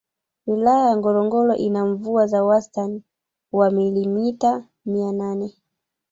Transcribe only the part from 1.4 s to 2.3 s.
ina mvua